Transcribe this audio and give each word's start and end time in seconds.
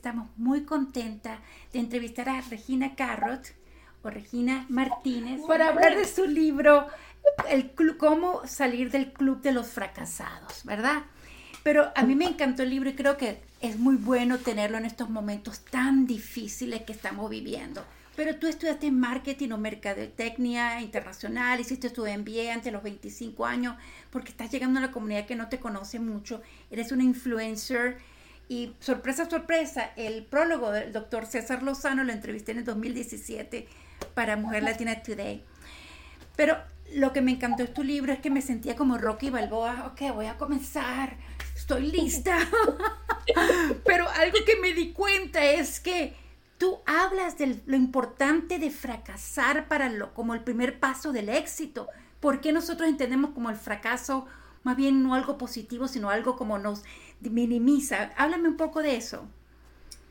Estamos 0.00 0.30
muy 0.38 0.64
contentas 0.64 1.40
de 1.74 1.78
entrevistar 1.78 2.30
a 2.30 2.40
Regina 2.40 2.94
Carrot 2.94 3.52
o 4.02 4.08
Regina 4.08 4.64
Martínez 4.70 5.42
para 5.46 5.68
hablar 5.68 5.94
de 5.94 6.06
su 6.06 6.24
libro 6.26 6.86
el 7.50 7.72
Cómo 7.98 8.40
salir 8.46 8.90
del 8.90 9.12
club 9.12 9.42
de 9.42 9.52
los 9.52 9.66
fracasados, 9.66 10.64
¿verdad? 10.64 11.02
Pero 11.62 11.92
a 11.94 12.02
mí 12.04 12.14
me 12.14 12.24
encantó 12.24 12.62
el 12.62 12.70
libro 12.70 12.88
y 12.88 12.94
creo 12.94 13.18
que 13.18 13.42
es 13.60 13.78
muy 13.78 13.96
bueno 13.96 14.38
tenerlo 14.38 14.78
en 14.78 14.86
estos 14.86 15.10
momentos 15.10 15.66
tan 15.66 16.06
difíciles 16.06 16.80
que 16.84 16.94
estamos 16.94 17.28
viviendo. 17.28 17.84
Pero 18.16 18.36
tú 18.36 18.46
estudiaste 18.46 18.90
marketing 18.90 19.50
o 19.50 19.58
mercadotecnia 19.58 20.80
internacional, 20.80 21.60
hiciste 21.60 21.90
tu 21.90 22.06
MBA 22.06 22.54
antes 22.54 22.64
de 22.64 22.72
los 22.72 22.82
25 22.82 23.44
años, 23.44 23.76
porque 24.10 24.30
estás 24.30 24.50
llegando 24.50 24.80
a 24.80 24.84
una 24.84 24.92
comunidad 24.92 25.26
que 25.26 25.36
no 25.36 25.50
te 25.50 25.60
conoce 25.60 26.00
mucho, 26.00 26.40
eres 26.70 26.90
una 26.90 27.04
influencer 27.04 27.98
y 28.50 28.74
sorpresa, 28.80 29.30
sorpresa, 29.30 29.92
el 29.94 30.24
prólogo 30.24 30.72
del 30.72 30.92
doctor 30.92 31.24
César 31.24 31.62
Lozano 31.62 32.02
lo 32.02 32.12
entrevisté 32.12 32.50
en 32.50 32.58
el 32.58 32.64
2017 32.64 33.68
para 34.12 34.34
Mujer 34.34 34.64
Latina 34.64 35.04
Today. 35.04 35.44
Pero 36.34 36.56
lo 36.92 37.12
que 37.12 37.20
me 37.20 37.30
encantó 37.30 37.62
de 37.62 37.68
tu 37.68 37.84
libro 37.84 38.12
es 38.12 38.18
que 38.18 38.28
me 38.28 38.42
sentía 38.42 38.74
como 38.74 38.98
Rocky 38.98 39.30
Balboa. 39.30 39.92
Ok, 39.92 40.12
voy 40.12 40.26
a 40.26 40.36
comenzar. 40.36 41.16
Estoy 41.54 41.92
lista. 41.92 42.38
Pero 43.84 44.08
algo 44.08 44.38
que 44.44 44.56
me 44.60 44.72
di 44.72 44.92
cuenta 44.94 45.44
es 45.44 45.78
que 45.78 46.16
tú 46.58 46.80
hablas 46.86 47.38
de 47.38 47.62
lo 47.66 47.76
importante 47.76 48.58
de 48.58 48.70
fracasar 48.70 49.68
para 49.68 49.88
lo, 49.88 50.12
como 50.12 50.34
el 50.34 50.42
primer 50.42 50.80
paso 50.80 51.12
del 51.12 51.28
éxito. 51.28 51.86
¿Por 52.18 52.40
qué 52.40 52.50
nosotros 52.50 52.88
entendemos 52.88 53.30
como 53.30 53.48
el 53.48 53.56
fracaso 53.56 54.26
más 54.62 54.76
bien 54.76 55.02
no 55.02 55.14
algo 55.14 55.38
positivo, 55.38 55.88
sino 55.88 56.10
algo 56.10 56.36
como 56.36 56.58
nos 56.58 56.82
minimiza. 57.20 58.10
Háblame 58.16 58.48
un 58.48 58.56
poco 58.56 58.82
de 58.82 58.96
eso. 58.96 59.28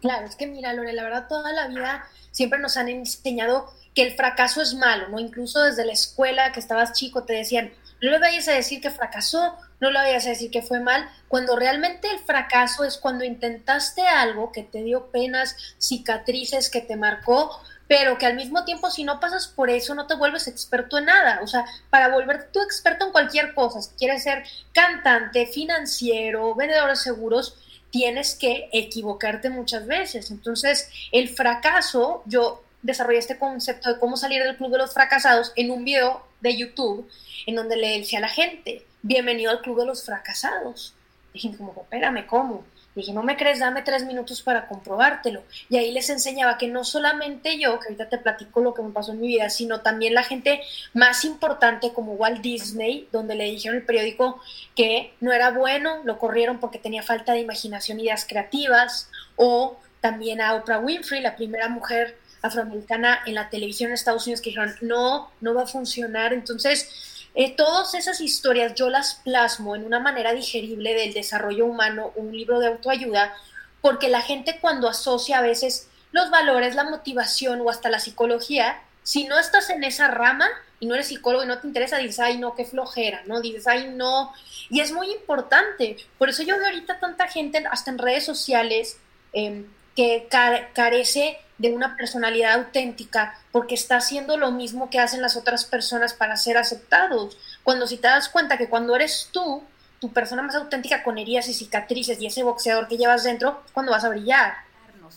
Claro, 0.02 0.26
es 0.28 0.36
que 0.36 0.48
mira, 0.48 0.74
Lore, 0.74 0.94
la 0.94 1.04
verdad 1.04 1.28
toda 1.28 1.52
la 1.52 1.68
vida 1.68 2.06
siempre 2.32 2.60
nos 2.60 2.78
han 2.78 2.88
enseñado 2.88 3.74
que 3.94 4.04
el 4.04 4.14
fracaso 4.14 4.62
es 4.62 4.74
malo, 4.76 5.10
¿no? 5.10 5.20
Incluso 5.20 5.62
desde 5.64 5.86
la 5.86 5.94
escuela 5.94 6.52
que 6.52 6.60
estabas 6.60 6.94
chico 6.94 7.24
te 7.24 7.34
decían, 7.34 7.72
no 8.02 8.12
le 8.12 8.20
vayas 8.20 8.48
a 8.48 8.54
decir 8.54 8.82
que 8.82 8.92
fracasó, 8.92 9.58
no 9.82 9.92
le 9.92 10.00
vayas 10.00 10.26
a 10.26 10.30
decir 10.30 10.52
que 10.52 10.62
fue 10.62 10.80
mal, 10.80 11.10
cuando 11.28 11.56
realmente 11.58 12.10
el 12.10 12.20
fracaso 12.20 12.86
es 12.86 12.98
cuando 12.98 13.26
intentaste 13.26 14.08
algo 14.08 14.52
que 14.52 14.64
te 14.64 14.84
dio 14.84 15.08
penas, 15.08 15.76
cicatrices, 15.80 16.70
que 16.70 16.82
te 16.82 16.96
marcó, 16.96 17.52
pero 17.90 18.20
que 18.20 18.28
al 18.28 18.36
mismo 18.36 18.64
tiempo 18.66 18.92
si 18.92 19.04
no 19.04 19.20
pasas 19.20 19.48
por 19.48 19.72
eso 19.72 19.96
no 19.96 20.06
te 20.06 20.14
vuelves 20.14 20.48
experto 20.48 21.00
en 21.00 21.06
nada. 21.06 21.40
O 21.42 21.48
sea, 21.48 21.66
para 21.90 22.10
volverte 22.10 22.50
tú 22.54 22.62
experto 22.62 23.08
en 23.08 23.12
cualquier 23.12 23.56
cosa, 23.56 23.82
si 23.82 23.90
quieres 23.96 24.22
ser 24.22 24.44
cantante, 24.74 25.48
financiero, 25.48 26.54
vendedor 26.54 26.92
de 26.92 26.96
seguros, 26.96 27.58
tienes 27.90 28.36
que 28.36 28.70
equivocarte 28.72 29.50
muchas 29.50 29.88
veces. 29.88 30.30
Entonces, 30.30 30.88
el 31.12 31.30
fracaso, 31.30 32.22
yo 32.28 32.64
desarrollé 32.84 33.18
este 33.18 33.40
concepto 33.40 33.92
de 33.92 34.00
cómo 34.00 34.18
salir 34.18 34.44
del 34.44 34.56
club 34.56 34.72
de 34.72 34.78
los 34.78 34.94
fracasados 34.94 35.52
en 35.56 35.72
un 35.72 35.84
video 35.84 36.24
de 36.42 36.56
YouTube 36.56 37.10
en 37.48 37.56
donde 37.56 37.76
le 37.76 37.98
decía 37.98 38.20
a 38.20 38.22
la 38.22 38.30
gente, 38.30 38.86
bienvenido 39.02 39.50
al 39.50 39.62
club 39.62 39.80
de 39.80 39.88
los 39.88 40.06
fracasados. 40.06 40.94
Dije, 41.34 41.58
como, 41.58 41.74
espérame, 41.82 42.28
¿cómo? 42.28 42.64
Dije, 42.96 43.14
no 43.14 43.24
me 43.24 43.38
crees, 43.38 43.60
dame 43.60 43.82
tres 43.82 44.06
minutos 44.06 44.42
para 44.42 44.68
comprobártelo. 44.68 45.44
Y 45.70 45.78
ahí 45.78 45.92
les 45.92 46.10
enseñaba 46.10 46.58
que 46.58 46.68
no 46.68 46.84
solamente 46.84 47.60
yo, 47.60 47.80
que 47.80 47.88
ahorita 47.88 48.10
te 48.10 48.18
platico 48.18 48.62
lo 48.62 48.74
que 48.74 48.82
me 48.82 48.92
pasó 48.92 49.12
en 49.12 49.22
mi 49.22 49.28
vida, 49.28 49.50
sino 49.50 49.82
también 49.82 50.14
la 50.14 50.24
gente 50.24 50.62
más 50.94 51.24
importante 51.24 51.94
como 51.94 52.14
Walt 52.14 52.42
Disney, 52.42 53.08
donde 53.12 53.36
le 53.36 53.46
dijeron 53.46 53.78
el 53.78 53.86
periódico 53.86 54.42
que 54.76 55.14
no 55.20 55.32
era 55.32 55.52
bueno, 55.52 56.02
lo 56.04 56.18
corrieron 56.18 56.60
porque 56.60 56.80
tenía 56.80 57.04
falta 57.04 57.34
de 57.34 57.40
imaginación 57.40 58.00
y 58.00 58.04
ideas 58.04 58.26
creativas, 58.28 59.10
o 59.36 59.78
también 60.02 60.42
a 60.42 60.56
Oprah 60.56 60.80
Winfrey, 60.80 61.22
la 61.22 61.36
primera 61.36 61.70
mujer 61.70 62.18
afroamericana 62.42 63.20
en 63.26 63.36
la 63.36 63.50
televisión 63.50 63.90
en 63.90 63.96
Estados 63.96 64.26
Unidos, 64.26 64.42
que 64.42 64.50
dijeron, 64.50 64.74
no, 64.82 65.30
no 65.42 65.54
va 65.54 65.64
a 65.64 65.68
funcionar. 65.68 66.34
Entonces, 66.34 67.19
eh, 67.36 67.56
todas 67.56 67.94
esas 67.94 68.22
historias 68.22 68.76
yo 68.76 68.90
las 68.90 69.16
plasmo 69.16 69.76
en 69.76 69.86
una 69.86 70.00
manera 70.00 70.34
digerible 70.34 70.94
del 70.94 71.14
desarrollo 71.14 71.66
humano, 71.66 72.12
un 72.16 72.36
libro 72.36 72.60
de 72.60 72.68
autoayuda, 72.68 73.34
porque 73.82 74.10
la 74.10 74.22
gente 74.22 74.60
cuando 74.60 74.90
asocia 74.90 75.38
a 75.38 75.42
veces 75.42 75.88
los 76.12 76.30
valores, 76.32 76.76
la 76.76 76.84
motivación 76.84 77.62
o 77.62 77.70
hasta 77.70 77.90
la 77.90 78.00
psicología, 78.00 78.82
si 79.04 79.26
no 79.26 79.40
estás 79.40 79.70
en 79.70 79.84
esa 79.84 80.08
rama 80.08 80.48
y 80.80 80.86
no 80.86 80.96
eres 80.96 81.08
psicólogo 81.08 81.44
y 81.44 81.48
no 81.48 81.60
te 81.60 81.68
interesa, 81.68 81.98
dices, 81.98 82.20
ay, 82.20 82.38
no, 82.38 82.56
qué 82.56 82.66
flojera, 82.66 83.24
¿no? 83.26 83.42
Dices, 83.42 83.68
ay, 83.68 83.92
no. 83.94 84.34
Y 84.70 84.82
es 84.82 84.92
muy 84.92 85.12
importante. 85.12 85.98
Por 86.18 86.30
eso 86.30 86.44
yo 86.44 86.58
veo 86.58 86.68
ahorita 86.68 87.00
tanta 87.00 87.28
gente, 87.28 87.64
hasta 87.70 87.92
en 87.92 87.98
redes 87.98 88.26
sociales, 88.26 88.98
em, 89.34 89.66
que 90.00 90.30
carece 90.74 91.38
de 91.58 91.74
una 91.74 91.98
personalidad 91.98 92.54
auténtica 92.54 93.38
porque 93.52 93.76
está 93.76 93.98
haciendo 93.98 94.38
lo 94.38 94.50
mismo 94.50 94.90
que 94.90 94.98
hacen 94.98 95.22
las 95.22 95.36
otras 95.36 95.66
personas 95.66 96.14
para 96.14 96.38
ser 96.38 96.56
aceptados. 96.58 97.38
Cuando 97.64 97.86
si 97.86 97.98
te 97.98 98.08
das 98.08 98.30
cuenta 98.30 98.58
que 98.58 98.70
cuando 98.70 98.96
eres 98.96 99.28
tú, 99.34 99.62
tu 100.00 100.14
persona 100.14 100.42
más 100.42 100.56
auténtica 100.56 101.04
con 101.04 101.18
heridas 101.18 101.50
y 101.50 101.54
cicatrices 101.54 102.22
y 102.22 102.28
ese 102.28 102.44
boxeador 102.44 102.88
que 102.88 102.98
llevas 102.98 103.26
dentro, 103.26 103.62
cuando 103.74 103.92
vas 103.92 104.06
a 104.06 104.10
brillar. 104.10 104.54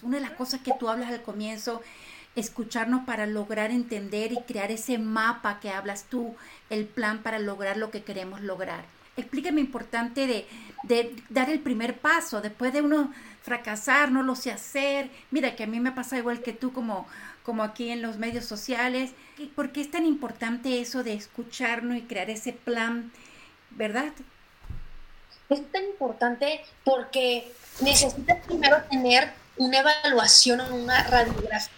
Una 0.02 0.16
de 0.16 0.22
las 0.22 0.32
cosas 0.32 0.62
que 0.62 0.74
tú 0.76 0.88
hablas 0.88 1.10
al 1.10 1.22
comienzo, 1.22 1.80
escucharnos 2.34 3.04
para 3.04 3.26
lograr 3.26 3.70
entender 3.70 4.32
y 4.32 4.38
crear 4.38 4.72
ese 4.72 4.98
mapa 4.98 5.60
que 5.60 5.70
hablas 5.70 6.06
tú, 6.10 6.34
el 6.70 6.86
plan 6.86 7.22
para 7.22 7.38
lograr 7.38 7.76
lo 7.76 7.92
que 7.92 8.02
queremos 8.02 8.40
lograr. 8.40 8.82
Explícame 9.16 9.60
importante 9.60 10.26
de, 10.26 10.46
de 10.84 11.14
dar 11.28 11.50
el 11.50 11.60
primer 11.60 11.98
paso, 11.98 12.40
después 12.40 12.72
de 12.72 12.82
uno 12.82 13.12
fracasar, 13.42 14.10
no 14.10 14.22
lo 14.22 14.34
sé 14.34 14.50
hacer. 14.50 15.10
Mira 15.30 15.56
que 15.56 15.64
a 15.64 15.66
mí 15.66 15.80
me 15.80 15.92
pasa 15.92 16.16
igual 16.16 16.42
que 16.42 16.52
tú 16.52 16.72
como, 16.72 17.06
como 17.42 17.62
aquí 17.62 17.90
en 17.90 18.02
los 18.02 18.16
medios 18.18 18.44
sociales. 18.44 19.10
¿Por 19.54 19.72
qué 19.72 19.80
es 19.80 19.90
tan 19.90 20.06
importante 20.06 20.80
eso 20.80 21.02
de 21.02 21.14
escucharnos 21.14 21.96
y 21.96 22.02
crear 22.02 22.30
ese 22.30 22.52
plan, 22.52 23.12
verdad? 23.70 24.12
Es 25.48 25.70
tan 25.70 25.84
importante 25.84 26.64
porque 26.84 27.52
necesitas 27.80 28.44
primero 28.46 28.76
tener 28.90 29.32
una 29.56 29.80
evaluación 29.80 30.60
o 30.60 30.74
una 30.74 31.02
radiografía. 31.04 31.68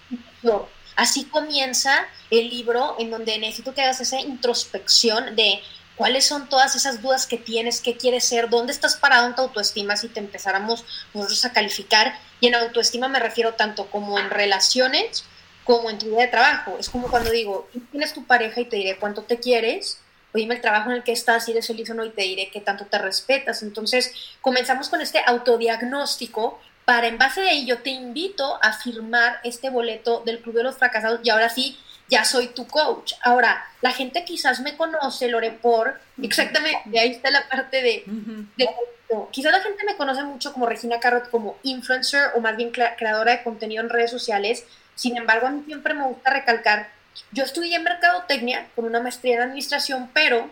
Así 0.96 1.24
comienza 1.24 2.06
el 2.30 2.50
libro 2.50 2.94
en 2.98 3.10
donde 3.10 3.36
necesito 3.38 3.74
que 3.74 3.82
hagas 3.82 4.00
esa 4.00 4.20
introspección 4.20 5.34
de 5.34 5.60
cuáles 5.96 6.26
son 6.26 6.48
todas 6.48 6.74
esas 6.74 7.02
dudas 7.02 7.26
que 7.26 7.38
tienes, 7.38 7.80
qué 7.80 7.96
quieres 7.96 8.24
ser, 8.24 8.48
dónde 8.48 8.72
estás 8.72 8.96
parado 8.96 9.26
en 9.26 9.34
tu 9.34 9.42
autoestima 9.42 9.96
si 9.96 10.08
te 10.08 10.20
empezáramos 10.20 10.84
nosotros 11.12 11.44
a 11.44 11.52
calificar. 11.52 12.18
Y 12.40 12.48
en 12.48 12.54
autoestima 12.56 13.08
me 13.08 13.20
refiero 13.20 13.54
tanto 13.54 13.86
como 13.90 14.18
en 14.18 14.30
relaciones 14.30 15.24
como 15.64 15.90
en 15.90 15.98
tu 15.98 16.06
vida 16.06 16.20
de 16.20 16.28
trabajo. 16.28 16.76
Es 16.78 16.90
como 16.90 17.08
cuando 17.08 17.30
digo, 17.30 17.68
tienes 17.90 18.12
tu 18.12 18.24
pareja 18.24 18.60
y 18.60 18.66
te 18.66 18.76
diré 18.76 18.96
cuánto 18.98 19.22
te 19.22 19.40
quieres, 19.40 19.98
o 20.32 20.38
dime 20.38 20.54
el 20.54 20.60
trabajo 20.60 20.90
en 20.90 20.96
el 20.96 21.02
que 21.02 21.12
estás, 21.12 21.46
si 21.46 21.52
eres 21.52 21.66
feliz 21.66 21.88
o 21.90 21.94
no, 21.94 22.04
y 22.04 22.10
te 22.10 22.22
diré 22.22 22.50
qué 22.50 22.60
tanto 22.60 22.86
te 22.86 22.98
respetas. 22.98 23.62
Entonces, 23.62 24.12
comenzamos 24.40 24.88
con 24.88 25.00
este 25.00 25.20
autodiagnóstico 25.26 26.60
para 26.84 27.06
en 27.06 27.16
base 27.16 27.40
de 27.40 27.64
yo 27.64 27.78
te 27.78 27.90
invito 27.90 28.58
a 28.62 28.72
firmar 28.74 29.40
este 29.42 29.70
boleto 29.70 30.22
del 30.26 30.40
Club 30.40 30.56
de 30.56 30.64
los 30.64 30.76
Fracasados 30.76 31.20
y 31.22 31.30
ahora 31.30 31.48
sí 31.48 31.78
ya 32.14 32.24
soy 32.24 32.46
tu 32.48 32.68
coach. 32.68 33.14
Ahora, 33.22 33.66
la 33.80 33.90
gente 33.90 34.24
quizás 34.24 34.60
me 34.60 34.76
conoce, 34.76 35.26
Lore, 35.26 35.50
por, 35.50 36.00
exactamente, 36.22 36.98
ahí 36.98 37.10
está 37.10 37.30
la 37.32 37.48
parte 37.48 37.82
de, 37.82 38.04
quizás 39.32 39.50
la 39.50 39.60
gente 39.60 39.84
me 39.84 39.96
conoce 39.96 40.22
mucho 40.22 40.52
como 40.52 40.66
Regina 40.66 41.00
Carrot, 41.00 41.28
como 41.28 41.58
influencer 41.64 42.30
o 42.36 42.40
más 42.40 42.56
bien 42.56 42.70
creadora 42.70 43.32
de 43.32 43.42
contenido 43.42 43.82
en 43.82 43.90
redes 43.90 44.12
sociales. 44.12 44.64
Sin 44.94 45.16
embargo, 45.16 45.48
a 45.48 45.50
mí 45.50 45.64
siempre 45.66 45.92
me 45.92 46.06
gusta 46.06 46.30
recalcar, 46.30 46.88
yo 47.32 47.42
estudié 47.42 47.74
en 47.74 47.82
mercadotecnia 47.82 48.68
con 48.76 48.84
una 48.84 49.00
maestría 49.00 49.34
en 49.34 49.42
administración, 49.42 50.08
pero 50.14 50.48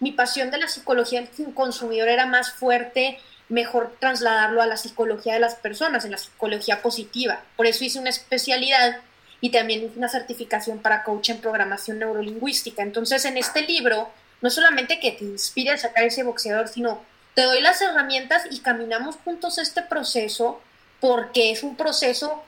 mi 0.00 0.12
pasión 0.12 0.50
de 0.50 0.58
la 0.58 0.68
psicología 0.68 1.22
del 1.22 1.54
consumidor 1.54 2.08
era 2.08 2.26
más 2.26 2.52
fuerte, 2.52 3.18
mejor 3.48 3.96
trasladarlo 4.00 4.60
a 4.60 4.66
la 4.66 4.76
psicología 4.76 5.32
de 5.32 5.40
las 5.40 5.54
personas, 5.54 6.04
en 6.04 6.10
la 6.10 6.18
psicología 6.18 6.82
positiva. 6.82 7.40
Por 7.56 7.66
eso 7.66 7.84
hice 7.84 7.98
una 7.98 8.10
especialidad 8.10 8.98
y 9.40 9.50
también 9.50 9.92
una 9.96 10.08
certificación 10.08 10.78
para 10.78 11.04
coach 11.04 11.30
en 11.30 11.40
programación 11.40 11.98
neurolingüística. 11.98 12.82
Entonces, 12.82 13.24
en 13.24 13.36
este 13.36 13.62
libro, 13.62 14.10
no 14.40 14.50
solamente 14.50 15.00
que 15.00 15.12
te 15.12 15.24
inspire 15.24 15.70
a 15.70 15.78
sacar 15.78 16.04
ese 16.04 16.22
boxeador, 16.22 16.68
sino 16.68 17.02
te 17.34 17.42
doy 17.42 17.60
las 17.60 17.80
herramientas 17.82 18.44
y 18.50 18.60
caminamos 18.60 19.16
juntos 19.24 19.58
este 19.58 19.82
proceso 19.82 20.60
porque 21.00 21.50
es 21.50 21.62
un 21.62 21.76
proceso 21.76 22.42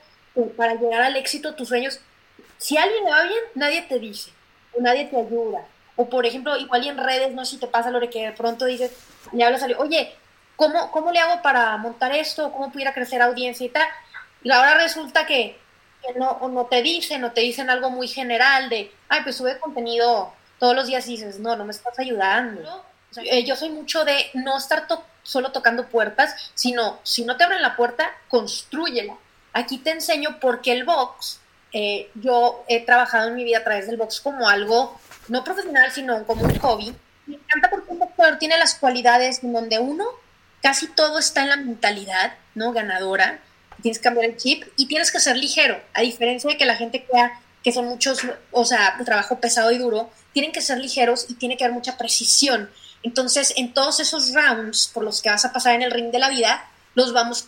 para 0.57 0.75
llegar 0.75 1.01
al 1.01 1.15
éxito 1.15 1.51
de 1.51 1.57
tus 1.57 1.67
sueños. 1.67 1.99
Si 2.57 2.77
alguien 2.77 3.03
le 3.05 3.11
va 3.11 3.23
bien, 3.23 3.39
nadie 3.55 3.83
te 3.83 3.99
dice, 3.99 4.31
o 4.73 4.81
nadie 4.81 5.05
te 5.05 5.17
ayuda. 5.17 5.65
O 5.95 6.09
por 6.09 6.25
ejemplo, 6.25 6.57
igual 6.57 6.83
y 6.83 6.89
en 6.89 6.97
redes, 6.97 7.33
no 7.33 7.45
sé 7.45 7.51
si 7.51 7.57
te 7.57 7.67
pasa 7.67 7.91
lo 7.91 7.99
de 7.99 8.09
que 8.09 8.25
de 8.25 8.31
pronto 8.31 8.65
dices, 8.65 8.91
le 9.31 9.43
hablas 9.43 9.61
a 9.61 9.65
alguien, 9.65 9.81
oye, 9.81 10.15
¿cómo, 10.55 10.91
¿cómo 10.91 11.11
le 11.11 11.19
hago 11.19 11.41
para 11.41 11.77
montar 11.77 12.13
esto? 12.15 12.51
¿Cómo 12.51 12.71
pudiera 12.71 12.93
crecer 12.93 13.21
audiencia 13.21 13.65
y 13.65 13.69
tal? 13.69 13.87
Y 14.43 14.51
ahora 14.51 14.75
resulta 14.75 15.25
que 15.25 15.59
que 16.01 16.17
no, 16.17 16.39
no 16.49 16.65
te 16.65 16.81
dicen 16.81 17.23
o 17.23 17.31
te 17.31 17.41
dicen 17.41 17.69
algo 17.69 17.89
muy 17.89 18.07
general 18.07 18.69
de, 18.69 18.91
ay, 19.09 19.21
pues 19.23 19.35
sube 19.35 19.59
contenido 19.59 20.33
todos 20.59 20.75
los 20.75 20.87
días 20.87 21.07
y 21.07 21.11
dices, 21.11 21.39
no, 21.39 21.55
no 21.55 21.65
me 21.65 21.71
estás 21.71 21.97
ayudando. 21.99 22.85
Eh, 23.17 23.43
yo 23.43 23.55
soy 23.55 23.69
mucho 23.69 24.05
de 24.05 24.29
no 24.33 24.57
estar 24.57 24.85
solo 25.23 25.51
tocando 25.51 25.87
puertas, 25.87 26.51
sino 26.53 26.99
si 27.03 27.23
no 27.23 27.37
te 27.37 27.43
abren 27.43 27.61
la 27.61 27.75
puerta, 27.75 28.11
construyela. 28.27 29.15
aquí 29.53 29.79
te 29.79 29.91
enseño 29.91 30.39
por 30.39 30.61
qué 30.61 30.73
el 30.73 30.85
box, 30.85 31.39
eh, 31.71 32.09
yo 32.15 32.63
he 32.67 32.83
trabajado 32.85 33.27
en 33.27 33.35
mi 33.35 33.43
vida 33.43 33.59
a 33.59 33.63
través 33.63 33.87
del 33.87 33.97
box 33.97 34.21
como 34.21 34.47
algo 34.47 34.99
no 35.27 35.43
profesional, 35.43 35.91
sino 35.91 36.25
como 36.25 36.43
un 36.43 36.57
hobby. 36.59 36.95
Me 37.25 37.35
encanta 37.35 37.69
porque 37.69 37.91
un 37.91 37.99
boxeador 37.99 38.39
tiene 38.39 38.57
las 38.57 38.75
cualidades 38.75 39.43
en 39.43 39.53
donde 39.53 39.79
uno, 39.79 40.05
casi 40.61 40.87
todo 40.87 41.19
está 41.19 41.43
en 41.43 41.49
la 41.49 41.57
mentalidad, 41.57 42.33
¿no? 42.55 42.73
Ganadora. 42.73 43.39
Tienes 43.81 43.99
que 43.99 44.03
cambiar 44.03 44.25
el 44.25 44.37
chip 44.37 44.63
y 44.75 44.87
tienes 44.87 45.11
que 45.11 45.19
ser 45.19 45.37
ligero, 45.37 45.81
a 45.93 46.01
diferencia 46.01 46.49
de 46.49 46.57
que 46.57 46.65
la 46.65 46.75
gente 46.75 47.05
crea 47.05 47.41
que 47.63 47.71
son 47.71 47.85
muchos, 47.85 48.21
o 48.51 48.65
sea, 48.65 48.97
trabajo 49.05 49.39
pesado 49.39 49.71
y 49.71 49.77
duro, 49.77 50.09
tienen 50.33 50.51
que 50.51 50.61
ser 50.61 50.77
ligeros 50.79 51.25
y 51.29 51.35
tiene 51.35 51.57
que 51.57 51.65
haber 51.65 51.75
mucha 51.75 51.97
precisión. 51.97 52.69
Entonces, 53.03 53.53
en 53.57 53.73
todos 53.73 53.99
esos 53.99 54.33
rounds 54.33 54.89
por 54.93 55.03
los 55.03 55.21
que 55.21 55.29
vas 55.29 55.45
a 55.45 55.53
pasar 55.53 55.75
en 55.75 55.81
el 55.81 55.91
ring 55.91 56.11
de 56.11 56.19
la 56.19 56.29
vida, 56.29 56.69
los 56.95 57.13
vamos 57.13 57.47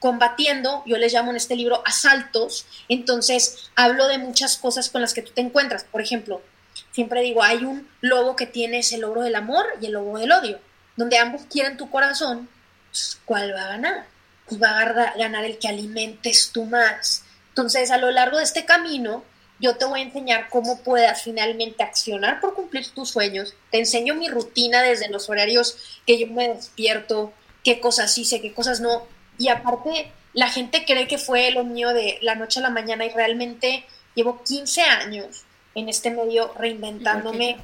combatiendo, 0.00 0.82
yo 0.86 0.98
les 0.98 1.12
llamo 1.12 1.30
en 1.30 1.36
este 1.36 1.56
libro 1.56 1.82
asaltos, 1.86 2.66
entonces 2.88 3.70
hablo 3.74 4.08
de 4.08 4.18
muchas 4.18 4.56
cosas 4.58 4.90
con 4.90 5.00
las 5.00 5.14
que 5.14 5.22
tú 5.22 5.32
te 5.32 5.40
encuentras. 5.40 5.84
Por 5.84 6.00
ejemplo, 6.00 6.42
siempre 6.90 7.22
digo, 7.22 7.42
hay 7.42 7.64
un 7.64 7.88
lobo 8.00 8.36
que 8.36 8.46
tiene 8.46 8.80
ese 8.80 8.98
lobo 8.98 9.22
del 9.22 9.34
amor 9.34 9.66
y 9.80 9.86
el 9.86 9.92
lobo 9.92 10.18
del 10.18 10.32
odio, 10.32 10.60
donde 10.96 11.18
ambos 11.18 11.42
quieren 11.50 11.76
tu 11.76 11.90
corazón, 11.90 12.48
pues, 12.90 13.18
¿cuál 13.24 13.54
va 13.54 13.64
a 13.64 13.68
ganar? 13.68 14.06
Pues 14.48 14.62
va 14.62 14.80
a 14.80 15.14
ganar 15.16 15.44
el 15.44 15.58
que 15.58 15.68
alimentes 15.68 16.50
tú 16.52 16.64
más. 16.64 17.24
Entonces, 17.48 17.90
a 17.90 17.98
lo 17.98 18.10
largo 18.10 18.38
de 18.38 18.44
este 18.44 18.64
camino, 18.64 19.24
yo 19.60 19.76
te 19.76 19.84
voy 19.84 20.00
a 20.00 20.04
enseñar 20.04 20.48
cómo 20.48 20.80
puedas 20.82 21.22
finalmente 21.22 21.82
accionar 21.82 22.40
por 22.40 22.54
cumplir 22.54 22.88
tus 22.88 23.10
sueños. 23.10 23.54
Te 23.70 23.78
enseño 23.78 24.14
mi 24.14 24.28
rutina 24.28 24.82
desde 24.82 25.08
los 25.08 25.30
horarios 25.30 26.00
que 26.06 26.18
yo 26.18 26.26
me 26.26 26.48
despierto, 26.48 27.32
qué 27.62 27.78
cosas 27.78 28.16
hice, 28.18 28.40
qué 28.40 28.52
cosas 28.52 28.80
no. 28.80 29.06
Y 29.38 29.48
aparte, 29.48 30.10
la 30.32 30.48
gente 30.48 30.84
cree 30.84 31.06
que 31.06 31.18
fue 31.18 31.50
lo 31.52 31.64
mío 31.64 31.92
de 31.94 32.18
la 32.22 32.34
noche 32.34 32.58
a 32.58 32.62
la 32.62 32.70
mañana 32.70 33.04
y 33.04 33.10
realmente 33.10 33.84
llevo 34.14 34.42
15 34.42 34.82
años 34.82 35.44
en 35.74 35.88
este 35.88 36.10
medio 36.10 36.52
reinventándome. 36.54 37.58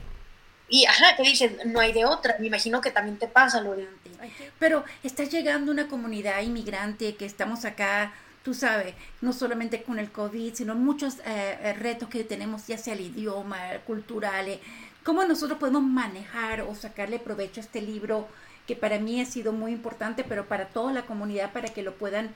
Y, 0.68 0.84
ajá, 0.86 1.16
te 1.16 1.22
dices, 1.22 1.52
no 1.66 1.80
hay 1.80 1.92
de 1.92 2.04
otra. 2.04 2.36
Me 2.38 2.46
imagino 2.46 2.80
que 2.80 2.90
también 2.90 3.18
te 3.18 3.26
pasa, 3.26 3.60
Lorena. 3.60 3.88
Pero 4.58 4.84
está 5.02 5.24
llegando 5.24 5.72
una 5.72 5.88
comunidad 5.88 6.42
inmigrante 6.42 7.14
que 7.14 7.24
estamos 7.24 7.64
acá 7.64 8.12
tú 8.48 8.54
sabes, 8.54 8.94
no 9.20 9.34
solamente 9.34 9.82
con 9.82 9.98
el 9.98 10.10
COVID, 10.10 10.54
sino 10.54 10.74
muchos 10.74 11.18
eh, 11.18 11.58
eh, 11.60 11.72
retos 11.74 12.08
que 12.08 12.24
tenemos, 12.24 12.66
ya 12.66 12.78
sea 12.78 12.94
el 12.94 13.02
idioma, 13.02 13.58
culturales, 13.86 14.58
cómo 15.04 15.22
nosotros 15.24 15.58
podemos 15.58 15.82
manejar 15.82 16.62
o 16.62 16.74
sacarle 16.74 17.18
provecho 17.18 17.60
a 17.60 17.64
este 17.64 17.82
libro 17.82 18.26
que 18.66 18.74
para 18.74 18.98
mí 18.98 19.20
ha 19.20 19.26
sido 19.26 19.52
muy 19.52 19.72
importante, 19.72 20.24
pero 20.24 20.46
para 20.46 20.68
toda 20.68 20.92
la 20.92 21.02
comunidad, 21.02 21.52
para 21.52 21.68
que 21.68 21.82
lo 21.82 21.94
puedan 21.94 22.30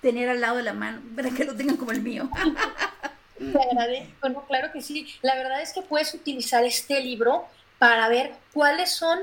tener 0.00 0.28
al 0.28 0.40
lado 0.40 0.56
de 0.56 0.62
la 0.62 0.72
mano, 0.72 1.02
para 1.14 1.30
que 1.30 1.44
lo 1.44 1.54
tengan 1.54 1.76
como 1.76 1.92
el 1.92 2.02
mío. 2.02 2.30
Te 3.40 3.58
agradezco, 3.58 4.28
no, 4.28 4.44
claro 4.44 4.70
que 4.70 4.82
sí. 4.82 5.06
La 5.22 5.34
verdad 5.34 5.62
es 5.62 5.72
que 5.72 5.80
puedes 5.80 6.12
utilizar 6.12 6.62
este 6.64 7.00
libro 7.00 7.48
para 7.78 8.06
ver 8.08 8.34
cuáles 8.52 8.90
son 8.90 9.20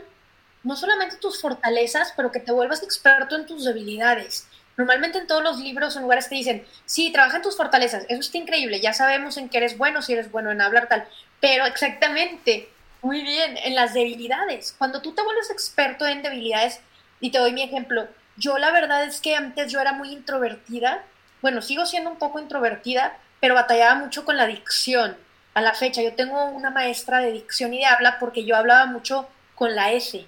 no 0.63 0.75
solamente 0.75 1.17
tus 1.17 1.39
fortalezas, 1.39 2.13
pero 2.17 2.31
que 2.31 2.39
te 2.39 2.51
vuelvas 2.51 2.81
experto 2.81 3.35
en 3.35 3.45
tus 3.45 3.63
debilidades. 3.63 4.47
Normalmente 4.75 5.19
en 5.19 5.27
todos 5.27 5.43
los 5.43 5.59
libros 5.59 5.95
o 5.95 6.01
lugares 6.01 6.29
te 6.29 6.35
dicen, 6.35 6.65
sí, 6.85 7.11
trabaja 7.11 7.37
en 7.37 7.43
tus 7.43 7.55
fortalezas, 7.55 8.05
eso 8.09 8.19
está 8.19 8.37
increíble, 8.37 8.79
ya 8.79 8.93
sabemos 8.93 9.37
en 9.37 9.49
qué 9.49 9.57
eres 9.57 9.77
bueno, 9.77 10.01
si 10.01 10.13
eres 10.13 10.31
bueno 10.31 10.51
en 10.51 10.61
hablar 10.61 10.87
tal, 10.87 11.07
pero 11.39 11.65
exactamente, 11.65 12.69
muy 13.01 13.21
bien, 13.21 13.57
en 13.63 13.75
las 13.75 13.93
debilidades. 13.93 14.75
Cuando 14.77 15.01
tú 15.01 15.13
te 15.13 15.23
vuelves 15.23 15.49
experto 15.49 16.05
en 16.05 16.21
debilidades, 16.21 16.79
y 17.19 17.31
te 17.31 17.39
doy 17.39 17.53
mi 17.53 17.63
ejemplo, 17.63 18.07
yo 18.35 18.57
la 18.57 18.71
verdad 18.71 19.03
es 19.03 19.19
que 19.21 19.35
antes 19.35 19.71
yo 19.71 19.79
era 19.79 19.93
muy 19.93 20.11
introvertida, 20.11 21.03
bueno, 21.41 21.61
sigo 21.61 21.85
siendo 21.85 22.11
un 22.11 22.17
poco 22.17 22.39
introvertida, 22.39 23.17
pero 23.39 23.55
batallaba 23.55 23.95
mucho 23.95 24.25
con 24.25 24.37
la 24.37 24.47
dicción. 24.47 25.17
A 25.53 25.61
la 25.61 25.73
fecha, 25.73 26.01
yo 26.01 26.13
tengo 26.13 26.45
una 26.45 26.69
maestra 26.69 27.19
de 27.19 27.31
dicción 27.31 27.73
y 27.73 27.79
de 27.79 27.85
habla 27.85 28.19
porque 28.19 28.45
yo 28.45 28.55
hablaba 28.55 28.85
mucho 28.85 29.27
con 29.55 29.75
la 29.75 29.91
S 29.91 30.25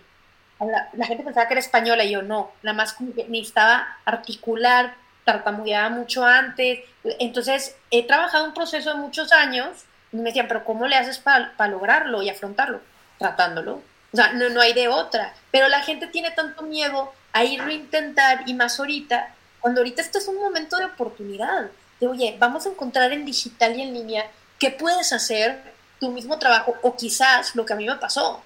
la, 0.68 1.06
gente 1.06 1.24
pensaba 1.24 1.48
que 1.48 1.54
era 1.54 1.62
española 1.62 2.04
y 2.04 2.12
yo 2.12 2.22
no, 2.22 2.52
nada 2.64 2.76
más 2.76 3.00
necesitaba 3.00 3.98
articular, 4.06 4.96
tartamudeaba 5.24 5.90
mucho 5.90 6.26
antes. 6.26 6.80
Entonces, 7.20 7.76
he 7.92 8.06
trabajado 8.06 8.46
un 8.46 8.54
proceso 8.54 8.90
de 8.90 8.98
muchos 8.98 9.32
años 9.32 9.86
y 10.12 10.18
me 10.18 10.24
decían, 10.24 10.48
pero 10.48 10.66
¿cómo 10.66 10.88
le 10.88 10.96
haces 10.96 11.20
para 11.20 11.68
lograrlo 11.68 12.22
y 12.22 12.30
afrontarlo? 12.30 12.82
Tratándolo. 13.18 13.82
O 14.12 14.16
sea, 14.16 14.34
no, 14.34 14.50
no 14.50 14.60
hay 14.60 14.74
de 14.74 14.88
otra. 14.88 15.34
Pero 15.52 15.68
la 15.70 15.82
gente 15.82 16.08
tiene 16.08 16.32
tanto 16.32 16.64
miedo 16.64 17.14
a 17.32 17.44
irlo 17.44 17.70
a 17.70 17.74
intentar 17.74 18.42
y 18.48 18.54
más 18.54 18.80
ahorita, 18.80 19.34
cuando 19.60 19.82
ahorita 19.82 20.02
este 20.02 20.18
es 20.18 20.28
un 20.28 20.38
momento 20.38 20.78
de 20.78 20.86
oportunidad. 20.86 21.70
De, 22.00 22.08
oye, 22.08 22.36
vamos 22.40 22.66
a 22.66 22.70
encontrar 22.70 23.12
en 23.12 23.26
digital 23.26 23.78
y 23.78 23.82
en 23.82 23.94
línea 23.94 24.30
qué 24.58 24.72
puedes 24.72 25.14
hacer 25.14 25.62
tu 26.00 26.12
mismo 26.12 26.40
trabajo 26.40 26.76
o 26.82 26.96
quizás 26.96 27.56
lo 27.56 27.66
que 27.66 27.74
a 27.74 27.76
mí 27.76 27.86
me 27.86 27.96
pasó 27.96 28.42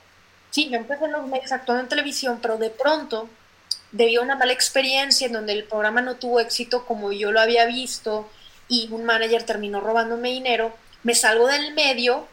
sí, 0.53 0.69
yo 0.69 0.77
empecé 0.77 1.05
en 1.05 1.13
los 1.13 1.27
medios 1.27 1.51
actuando 1.51 1.81
en 1.81 1.89
televisión, 1.89 2.37
pero 2.39 2.57
de 2.57 2.69
pronto, 2.69 3.27
debido 3.91 4.21
a 4.21 4.25
una 4.25 4.35
mala 4.35 4.53
experiencia 4.53 5.25
en 5.25 5.33
donde 5.33 5.53
el 5.53 5.63
programa 5.63 6.01
no 6.01 6.15
tuvo 6.15 6.39
éxito 6.39 6.85
como 6.85 7.11
yo 7.11 7.31
lo 7.31 7.41
había 7.41 7.65
visto 7.65 8.29
y 8.67 8.87
un 8.91 9.03
manager 9.03 9.43
terminó 9.43 9.81
robándome 9.81 10.29
dinero, 10.29 10.71
me 11.01 11.15
salgo 11.15 11.47
del 11.47 11.73
medio 11.73 12.27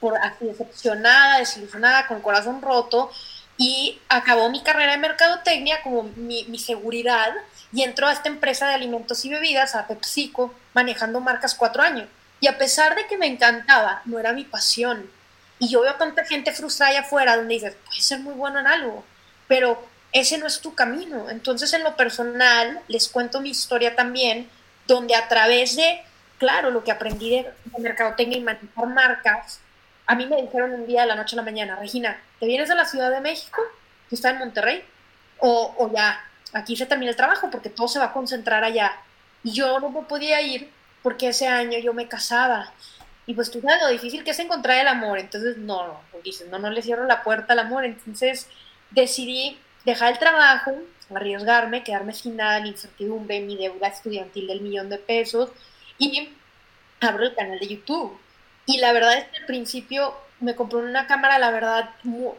por 0.00 0.14
decepcionada, 0.40 1.38
desilusionada, 1.38 2.08
con 2.08 2.16
el 2.16 2.24
corazón 2.24 2.60
roto 2.60 3.10
y 3.56 4.00
acabó 4.08 4.50
mi 4.50 4.62
carrera 4.62 4.92
de 4.92 4.98
mercadotecnia 4.98 5.82
como 5.82 6.04
mi, 6.16 6.44
mi 6.44 6.58
seguridad 6.58 7.32
y 7.72 7.82
entró 7.82 8.06
a 8.06 8.12
esta 8.12 8.28
empresa 8.28 8.68
de 8.68 8.74
alimentos 8.74 9.24
y 9.24 9.30
bebidas, 9.30 9.74
a 9.74 9.86
PepsiCo, 9.86 10.54
manejando 10.74 11.20
marcas 11.20 11.54
cuatro 11.54 11.82
años. 11.82 12.08
Y 12.40 12.46
a 12.46 12.58
pesar 12.58 12.94
de 12.94 13.06
que 13.06 13.16
me 13.16 13.26
encantaba, 13.26 14.02
no 14.04 14.18
era 14.18 14.32
mi 14.32 14.44
pasión 14.44 15.08
y 15.58 15.68
yo 15.68 15.82
veo 15.82 15.94
tanta 15.94 16.24
gente 16.24 16.52
frustrada 16.52 16.90
allá 16.90 17.00
afuera 17.00 17.36
donde 17.36 17.54
dices, 17.54 17.76
puedes 17.86 18.04
ser 18.04 18.20
muy 18.20 18.34
bueno 18.34 18.58
en 18.60 18.66
algo, 18.66 19.04
pero 19.46 19.82
ese 20.12 20.38
no 20.38 20.46
es 20.46 20.60
tu 20.60 20.74
camino. 20.74 21.30
Entonces, 21.30 21.72
en 21.72 21.84
lo 21.84 21.96
personal, 21.96 22.80
les 22.88 23.08
cuento 23.08 23.40
mi 23.40 23.50
historia 23.50 23.94
también, 23.96 24.48
donde 24.86 25.14
a 25.14 25.28
través 25.28 25.76
de, 25.76 26.02
claro, 26.38 26.70
lo 26.70 26.84
que 26.84 26.92
aprendí 26.92 27.30
de, 27.30 27.50
mercadotecnia 27.78 28.38
y 28.38 28.42
manejar 28.42 28.86
marcas, 28.86 29.60
a 30.06 30.14
mí 30.14 30.26
me 30.26 30.40
dijeron 30.40 30.72
un 30.72 30.86
día 30.86 31.02
de 31.02 31.08
la 31.08 31.16
noche 31.16 31.36
a 31.36 31.38
la 31.38 31.42
mañana, 31.42 31.76
Regina, 31.76 32.20
¿te 32.38 32.46
vienes 32.46 32.68
de 32.68 32.74
la 32.74 32.84
Ciudad 32.84 33.10
de 33.10 33.20
México? 33.20 33.62
¿Tú 34.08 34.14
estás 34.14 34.32
en 34.32 34.38
Monterrey? 34.38 34.84
O, 35.38 35.90
ya, 35.94 36.20
aquí 36.52 36.76
se 36.76 36.86
termina 36.86 37.10
el 37.10 37.16
trabajo 37.16 37.50
porque 37.50 37.70
todo 37.70 37.88
se 37.88 37.98
va 37.98 38.06
a 38.06 38.12
concentrar 38.12 38.64
allá. 38.64 38.92
Y 39.42 39.52
yo 39.52 39.78
no 39.80 39.90
me 39.90 40.02
podía 40.02 40.40
ir 40.40 40.70
porque 41.02 41.28
ese 41.28 41.46
año 41.46 41.78
yo 41.78 41.92
me 41.92 42.08
casaba 42.08 42.72
y 43.26 43.34
pues 43.34 43.50
tú 43.50 43.60
sabes 43.60 43.82
lo 43.82 43.88
difícil 43.88 44.24
que 44.24 44.30
es 44.30 44.38
encontrar 44.38 44.78
el 44.78 44.88
amor. 44.88 45.18
Entonces, 45.18 45.56
no, 45.56 45.86
no, 45.86 46.00
dices, 46.22 46.48
no, 46.48 46.58
no 46.58 46.70
le 46.70 46.82
cierro 46.82 47.06
la 47.06 47.22
puerta 47.22 47.52
al 47.54 47.58
amor. 47.60 47.84
Entonces 47.84 48.48
decidí 48.90 49.58
dejar 49.84 50.12
el 50.12 50.18
trabajo, 50.18 50.72
arriesgarme, 51.14 51.82
quedarme 51.82 52.14
sin 52.14 52.36
nada, 52.36 52.60
ni 52.60 52.70
incertidumbre, 52.70 53.40
mi 53.40 53.56
deuda 53.56 53.88
estudiantil 53.88 54.46
del 54.46 54.60
millón 54.60 54.88
de 54.88 54.98
pesos 54.98 55.50
y 55.98 56.30
abro 57.00 57.24
el 57.24 57.34
canal 57.34 57.58
de 57.58 57.68
YouTube. 57.68 58.18
Y 58.66 58.78
la 58.78 58.92
verdad 58.92 59.18
es 59.18 59.24
que 59.28 59.38
al 59.38 59.46
principio 59.46 60.14
me 60.40 60.54
compré 60.54 60.78
una 60.78 61.06
cámara, 61.06 61.38
la 61.38 61.50
verdad, 61.50 61.90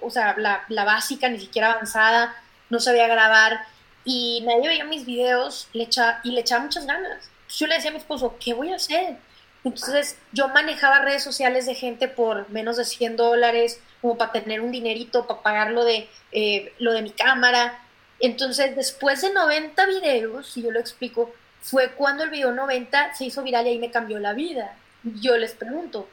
o 0.01 0.10
sea, 0.10 0.36
la, 0.38 0.65
la, 0.70 0.86
básica, 0.86 1.29
ni 1.29 1.39
siquiera 1.39 1.72
avanzada, 1.72 2.36
no 2.70 2.79
sabía 2.79 3.08
grabar 3.08 3.65
y 4.05 4.41
nadie 4.46 4.70
veía 4.70 4.86
mis 4.86 5.05
videos 5.05 5.67
le 5.74 5.84
echa, 5.84 6.22
y 6.24 6.32
le 6.32 6.41
echaba 6.41 6.63
muchas 6.63 6.86
ganas. 6.86 7.29
Yo 7.50 7.67
le 7.67 7.75
decía 7.75 7.89
a 7.89 7.94
mi 7.94 8.00
esposo, 8.00 8.38
¿qué 8.39 8.53
voy 8.53 8.72
a 8.72 8.75
hacer? 8.75 9.17
Entonces 9.63 10.17
yo 10.32 10.48
manejaba 10.50 11.00
redes 11.00 11.24
sociales 11.24 11.65
de 11.65 11.74
gente 11.74 12.08
por 12.08 12.48
menos 12.50 12.77
de 12.77 12.86
100 12.86 13.17
dólares, 13.17 13.82
como 14.01 14.17
para 14.17 14.32
tener 14.32 14.62
un 14.62 14.72
dinerito, 14.72 15.25
para 15.25 15.41
pagar 15.41 15.72
lo 15.72 15.84
de, 15.84 16.08
eh, 16.32 16.74
lo 16.77 16.94
de 16.94 17.01
mi 17.01 17.10
cámara. 17.10 17.79
Entonces 18.20 18.75
después 18.75 19.22
de 19.22 19.34
90 19.34 19.86
videos, 19.88 20.51
si 20.51 20.62
yo 20.62 20.70
lo 20.70 20.79
explico, 20.79 21.34
fue 21.62 21.94
cuando 21.94 22.24
el 22.24 22.29
video 22.29 22.51
90 22.51 23.15
se 23.15 23.25
hizo 23.25 23.41
viral 23.41 23.65
y 23.65 23.70
ahí 23.70 23.79
me 23.79 23.89
cambió 23.89 24.20
la 24.20 24.34
vida. 24.34 24.77
Yo 25.03 25.36
les 25.36 25.55
pregunto, 25.55 26.08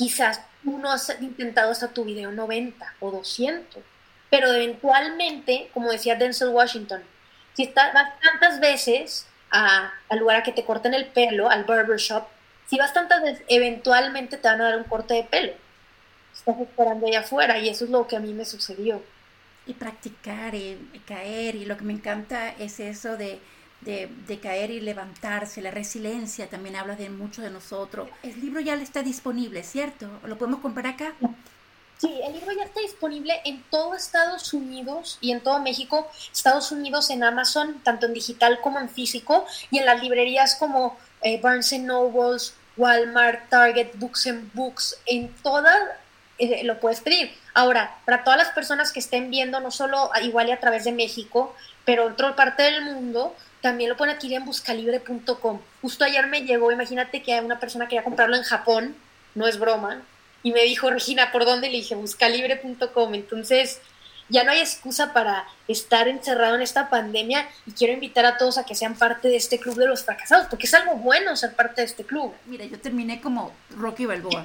quizás 0.00 0.40
uno 0.64 0.90
has 0.90 1.14
intentado 1.20 1.70
hasta 1.70 1.88
tu 1.88 2.06
video 2.06 2.32
90 2.32 2.94
o 3.00 3.10
200, 3.10 3.82
pero 4.30 4.50
eventualmente, 4.50 5.68
como 5.74 5.92
decía 5.92 6.14
Denzel 6.14 6.48
Washington, 6.48 7.02
si 7.52 7.66
vas 7.66 8.18
tantas 8.22 8.60
veces 8.60 9.26
a, 9.50 9.92
al 10.08 10.18
lugar 10.18 10.36
a 10.36 10.42
que 10.42 10.52
te 10.52 10.64
corten 10.64 10.94
el 10.94 11.04
pelo, 11.04 11.50
al 11.50 11.64
barbershop, 11.64 12.24
si 12.66 12.78
vas 12.78 12.94
tantas 12.94 13.22
veces, 13.22 13.42
eventualmente 13.48 14.38
te 14.38 14.48
van 14.48 14.62
a 14.62 14.70
dar 14.70 14.78
un 14.78 14.84
corte 14.84 15.12
de 15.12 15.24
pelo. 15.24 15.52
Estás 16.32 16.58
esperando 16.58 17.06
allá 17.06 17.20
afuera 17.20 17.58
y 17.58 17.68
eso 17.68 17.84
es 17.84 17.90
lo 17.90 18.06
que 18.06 18.16
a 18.16 18.20
mí 18.20 18.32
me 18.32 18.46
sucedió. 18.46 19.02
Y 19.66 19.74
practicar 19.74 20.54
y, 20.54 20.78
caer 21.06 21.56
y 21.56 21.66
lo 21.66 21.76
que 21.76 21.84
me 21.84 21.92
encanta 21.92 22.48
es 22.58 22.80
eso 22.80 23.18
de, 23.18 23.38
de, 23.80 24.38
caer 24.42 24.70
y 24.70 24.80
levantarse, 24.80 25.62
la 25.62 25.70
resiliencia 25.70 26.48
también 26.48 26.76
habla 26.76 26.96
de 26.96 27.10
mucho 27.10 27.42
de 27.42 27.50
nosotros. 27.50 28.08
El 28.22 28.40
libro 28.40 28.60
ya 28.60 28.74
está 28.74 29.02
disponible, 29.02 29.62
¿cierto? 29.62 30.08
¿Lo 30.24 30.36
podemos 30.36 30.60
comprar 30.60 30.86
acá? 30.86 31.14
Sí, 31.98 32.20
el 32.24 32.32
libro 32.32 32.52
ya 32.52 32.64
está 32.64 32.80
disponible 32.80 33.40
en 33.44 33.62
todo 33.64 33.94
Estados 33.94 34.54
Unidos 34.54 35.18
y 35.20 35.32
en 35.32 35.40
todo 35.40 35.60
México. 35.60 36.10
Estados 36.32 36.72
Unidos 36.72 37.10
en 37.10 37.22
Amazon, 37.22 37.80
tanto 37.84 38.06
en 38.06 38.14
digital 38.14 38.60
como 38.62 38.80
en 38.80 38.88
físico, 38.88 39.46
y 39.70 39.78
en 39.78 39.86
las 39.86 40.02
librerías 40.02 40.54
como 40.54 40.96
eh, 41.22 41.40
Barnes 41.40 41.78
Nobles, 41.78 42.54
Walmart, 42.76 43.48
Target, 43.50 43.90
Books 43.96 44.26
and 44.26 44.52
Books, 44.54 44.98
en 45.06 45.28
todas 45.42 45.76
eh, 46.38 46.64
lo 46.64 46.80
puedes 46.80 47.00
pedir. 47.00 47.30
Ahora, 47.52 47.98
para 48.06 48.24
todas 48.24 48.38
las 48.38 48.48
personas 48.52 48.92
que 48.92 49.00
estén 49.00 49.30
viendo, 49.30 49.60
no 49.60 49.70
solo 49.70 50.10
igual 50.22 50.48
y 50.48 50.52
a 50.52 50.60
través 50.60 50.84
de 50.84 50.92
México, 50.92 51.54
pero 51.84 52.06
en 52.06 52.12
otra 52.14 52.34
parte 52.34 52.62
del 52.62 52.82
mundo, 52.82 53.36
también 53.60 53.90
lo 53.90 53.96
pueden 53.96 54.14
adquirir 54.14 54.38
en 54.38 54.44
buscalibre.com. 54.44 55.60
Justo 55.82 56.04
ayer 56.04 56.26
me 56.26 56.42
llegó, 56.42 56.72
imagínate 56.72 57.22
que 57.22 57.38
una 57.40 57.60
persona 57.60 57.86
quería 57.88 58.04
comprarlo 58.04 58.36
en 58.36 58.42
Japón, 58.42 58.96
no 59.34 59.46
es 59.46 59.58
broma, 59.58 60.02
y 60.42 60.52
me 60.52 60.62
dijo, 60.62 60.90
Regina, 60.90 61.32
¿por 61.32 61.44
dónde? 61.44 61.68
Le 61.68 61.78
dije, 61.78 61.94
buscalibre.com. 61.94 63.14
Entonces, 63.14 63.80
ya 64.30 64.44
no 64.44 64.52
hay 64.52 64.60
excusa 64.60 65.12
para 65.12 65.44
estar 65.68 66.08
encerrado 66.08 66.54
en 66.54 66.62
esta 66.62 66.88
pandemia 66.88 67.46
y 67.66 67.72
quiero 67.72 67.92
invitar 67.92 68.24
a 68.24 68.38
todos 68.38 68.58
a 68.58 68.64
que 68.64 68.74
sean 68.74 68.94
parte 68.94 69.28
de 69.28 69.36
este 69.36 69.58
club 69.58 69.76
de 69.76 69.86
los 69.86 70.04
fracasados, 70.04 70.46
porque 70.48 70.66
es 70.66 70.74
algo 70.74 70.94
bueno 70.94 71.36
ser 71.36 71.54
parte 71.54 71.82
de 71.82 71.86
este 71.86 72.04
club. 72.04 72.32
Mira, 72.46 72.64
yo 72.64 72.78
terminé 72.80 73.20
como 73.20 73.52
Rocky 73.76 74.06
Balboa. 74.06 74.44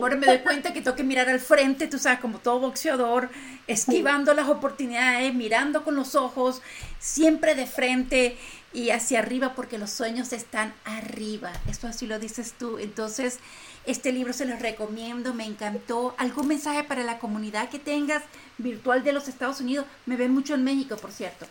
Ahora 0.00 0.16
me 0.16 0.26
doy 0.26 0.38
cuenta 0.38 0.72
que 0.72 0.80
tengo 0.80 0.96
que 0.96 1.04
mirar 1.04 1.28
al 1.28 1.40
frente, 1.40 1.86
tú 1.86 1.98
sabes, 1.98 2.20
como 2.20 2.38
todo 2.38 2.60
boxeador, 2.60 3.30
esquivando 3.66 4.34
las 4.34 4.48
oportunidades, 4.48 5.32
mirando 5.34 5.84
con 5.84 5.94
los 5.94 6.14
ojos, 6.14 6.62
siempre 6.98 7.54
de 7.54 7.66
frente 7.66 8.36
y 8.72 8.90
hacia 8.90 9.18
arriba, 9.18 9.54
porque 9.54 9.78
los 9.78 9.90
sueños 9.90 10.32
están 10.32 10.74
arriba. 10.84 11.52
Eso 11.68 11.86
así 11.86 12.06
lo 12.06 12.18
dices 12.18 12.54
tú. 12.58 12.78
Entonces, 12.78 13.38
este 13.84 14.12
libro 14.12 14.32
se 14.32 14.46
los 14.46 14.60
recomiendo, 14.60 15.34
me 15.34 15.44
encantó. 15.44 16.14
¿Algún 16.18 16.48
mensaje 16.48 16.84
para 16.84 17.02
la 17.02 17.18
comunidad 17.18 17.68
que 17.68 17.78
tengas 17.78 18.22
virtual 18.58 19.02
de 19.02 19.12
los 19.12 19.28
Estados 19.28 19.60
Unidos? 19.60 19.86
Me 20.06 20.16
ven 20.16 20.32
mucho 20.32 20.54
en 20.54 20.64
México, 20.64 20.96
por 20.96 21.12
cierto. 21.12 21.46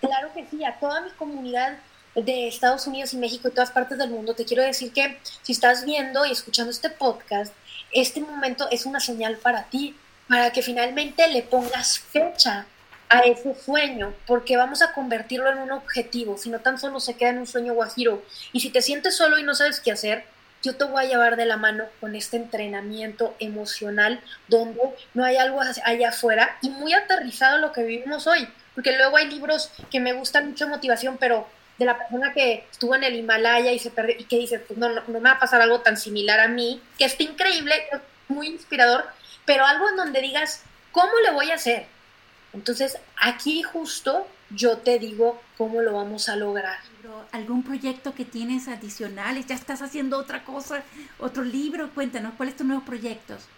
Claro 0.00 0.30
que 0.34 0.46
sí, 0.50 0.64
a 0.64 0.78
toda 0.78 1.00
mi 1.00 1.10
comunidad 1.10 1.78
de 2.14 2.48
Estados 2.48 2.86
Unidos 2.86 3.12
y 3.12 3.18
México 3.18 3.48
y 3.48 3.50
todas 3.50 3.70
partes 3.70 3.98
del 3.98 4.10
mundo, 4.10 4.34
te 4.34 4.44
quiero 4.44 4.62
decir 4.62 4.92
que 4.92 5.18
si 5.42 5.52
estás 5.52 5.84
viendo 5.84 6.24
y 6.24 6.32
escuchando 6.32 6.70
este 6.70 6.88
podcast, 6.88 7.52
este 7.92 8.20
momento 8.20 8.68
es 8.70 8.86
una 8.86 9.00
señal 9.00 9.36
para 9.36 9.64
ti, 9.64 9.94
para 10.28 10.50
que 10.52 10.62
finalmente 10.62 11.28
le 11.28 11.42
pongas 11.42 11.98
fecha 11.98 12.66
a 13.08 13.20
ese 13.20 13.54
sueño, 13.54 14.14
porque 14.26 14.56
vamos 14.56 14.82
a 14.82 14.92
convertirlo 14.92 15.50
en 15.52 15.58
un 15.58 15.72
objetivo, 15.72 16.36
si 16.38 16.50
no 16.50 16.58
tan 16.58 16.78
solo 16.78 17.00
se 17.00 17.14
queda 17.14 17.30
en 17.30 17.38
un 17.38 17.46
sueño 17.46 17.74
guajiro. 17.74 18.22
Y 18.52 18.60
si 18.60 18.70
te 18.70 18.82
sientes 18.82 19.16
solo 19.16 19.38
y 19.38 19.44
no 19.44 19.54
sabes 19.54 19.80
qué 19.80 19.92
hacer, 19.92 20.24
yo 20.66 20.76
te 20.76 20.84
voy 20.84 21.04
a 21.04 21.08
llevar 21.08 21.36
de 21.36 21.46
la 21.46 21.56
mano 21.56 21.84
con 22.00 22.16
este 22.16 22.36
entrenamiento 22.36 23.36
emocional 23.38 24.20
donde 24.48 24.80
no 25.14 25.24
hay 25.24 25.36
algo 25.36 25.60
allá 25.60 26.08
afuera 26.08 26.58
y 26.60 26.70
muy 26.70 26.92
aterrizado 26.92 27.58
lo 27.58 27.72
que 27.72 27.84
vivimos 27.84 28.26
hoy, 28.26 28.48
porque 28.74 28.96
luego 28.96 29.16
hay 29.16 29.30
libros 29.30 29.70
que 29.92 30.00
me 30.00 30.12
gustan 30.12 30.48
mucho 30.48 30.66
motivación, 30.66 31.18
pero 31.18 31.46
de 31.78 31.84
la 31.84 31.96
persona 31.96 32.32
que 32.32 32.66
estuvo 32.70 32.96
en 32.96 33.04
el 33.04 33.14
Himalaya 33.14 33.70
y 33.70 33.78
se 33.78 33.90
perdió 33.90 34.16
y 34.18 34.24
que 34.24 34.38
dice, 34.38 34.58
pues 34.58 34.76
no, 34.76 34.88
no, 34.88 35.02
no 35.06 35.20
me 35.20 35.28
va 35.28 35.32
a 35.32 35.38
pasar 35.38 35.60
algo 35.60 35.82
tan 35.82 35.96
similar 35.96 36.40
a 36.40 36.48
mí, 36.48 36.82
que 36.98 37.04
está 37.04 37.22
increíble, 37.22 37.74
muy 38.26 38.48
inspirador, 38.48 39.06
pero 39.44 39.64
algo 39.64 39.88
en 39.88 39.96
donde 39.96 40.20
digas, 40.20 40.64
¿cómo 40.90 41.12
le 41.22 41.30
voy 41.30 41.52
a 41.52 41.54
hacer? 41.54 41.86
Entonces, 42.52 42.98
aquí 43.16 43.62
justo 43.62 44.26
yo 44.50 44.78
te 44.78 44.98
digo 44.98 45.40
cómo 45.56 45.82
lo 45.82 45.94
vamos 45.94 46.28
a 46.28 46.36
lograr. 46.36 46.78
¿Algún 47.32 47.62
proyecto 47.62 48.14
que 48.14 48.24
tienes 48.24 48.68
adicionales? 48.68 49.46
¿Ya 49.46 49.54
estás 49.54 49.82
haciendo 49.82 50.18
otra 50.18 50.44
cosa, 50.44 50.82
otro 51.18 51.42
libro? 51.42 51.90
Cuéntanos, 51.94 52.34
¿cuáles 52.36 52.52
son 52.52 52.58
tus 52.58 52.66
nuevos 52.66 52.84
proyectos? 52.84 53.48